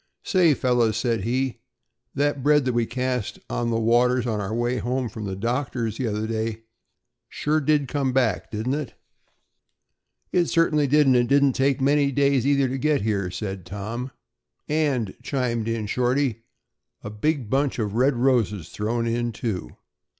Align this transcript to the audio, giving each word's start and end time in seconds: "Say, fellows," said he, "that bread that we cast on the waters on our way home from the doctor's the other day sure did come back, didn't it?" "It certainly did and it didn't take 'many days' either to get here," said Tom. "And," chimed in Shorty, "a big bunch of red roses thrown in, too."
"Say, 0.23 0.55
fellows," 0.55 0.97
said 0.97 1.25
he, 1.25 1.59
"that 2.15 2.41
bread 2.41 2.65
that 2.65 2.73
we 2.73 2.87
cast 2.87 3.37
on 3.51 3.69
the 3.69 3.79
waters 3.79 4.25
on 4.25 4.41
our 4.41 4.51
way 4.51 4.77
home 4.79 5.07
from 5.09 5.25
the 5.25 5.35
doctor's 5.35 5.97
the 5.99 6.07
other 6.07 6.25
day 6.25 6.63
sure 7.29 7.61
did 7.61 7.87
come 7.87 8.11
back, 8.11 8.49
didn't 8.49 8.73
it?" 8.73 8.95
"It 10.31 10.45
certainly 10.45 10.87
did 10.87 11.05
and 11.05 11.15
it 11.15 11.27
didn't 11.27 11.53
take 11.53 11.79
'many 11.79 12.11
days' 12.11 12.47
either 12.47 12.67
to 12.67 12.79
get 12.79 13.01
here," 13.03 13.29
said 13.29 13.63
Tom. 13.63 14.09
"And," 14.67 15.13
chimed 15.21 15.67
in 15.67 15.85
Shorty, 15.85 16.45
"a 17.03 17.11
big 17.11 17.47
bunch 17.51 17.77
of 17.77 17.93
red 17.93 18.15
roses 18.15 18.69
thrown 18.69 19.05
in, 19.05 19.31
too." 19.31 19.75